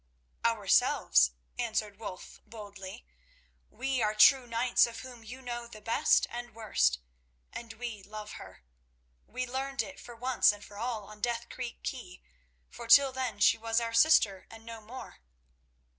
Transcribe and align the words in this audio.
"Ourselves," 0.43 1.29
answered 1.59 1.99
Wulf 1.99 2.41
boldly. 2.47 3.05
"We 3.69 4.01
are 4.01 4.15
true 4.15 4.47
knights 4.47 4.87
of 4.87 5.01
whom 5.01 5.23
you 5.23 5.43
know 5.43 5.67
the 5.67 5.79
best 5.79 6.25
and 6.31 6.55
worst, 6.55 6.97
and 7.53 7.73
we 7.73 8.01
love 8.01 8.31
her. 8.31 8.63
We 9.27 9.45
learned 9.45 9.83
it 9.83 9.99
for 9.99 10.15
once 10.15 10.51
and 10.51 10.63
for 10.65 10.79
all 10.79 11.03
on 11.03 11.21
Death 11.21 11.49
Creek 11.49 11.83
quay, 11.83 12.23
for 12.67 12.87
till 12.87 13.11
then 13.11 13.37
she 13.39 13.59
was 13.59 13.79
our 13.79 13.93
sister 13.93 14.47
and 14.49 14.65
no 14.65 14.81
more." 14.81 15.19